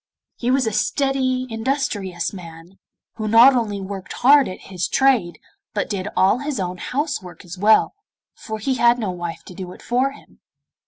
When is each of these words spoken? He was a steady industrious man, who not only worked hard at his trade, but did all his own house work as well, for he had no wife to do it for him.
He 0.35 0.49
was 0.49 0.65
a 0.65 0.71
steady 0.71 1.45
industrious 1.51 2.33
man, 2.33 2.79
who 3.17 3.27
not 3.27 3.55
only 3.55 3.79
worked 3.79 4.13
hard 4.13 4.47
at 4.47 4.61
his 4.61 4.87
trade, 4.87 5.39
but 5.75 5.91
did 5.91 6.07
all 6.17 6.39
his 6.39 6.59
own 6.59 6.79
house 6.79 7.21
work 7.21 7.45
as 7.45 7.55
well, 7.55 7.93
for 8.33 8.57
he 8.57 8.73
had 8.77 8.97
no 8.97 9.11
wife 9.11 9.43
to 9.43 9.53
do 9.53 9.73
it 9.73 9.81
for 9.83 10.13
him. 10.13 10.39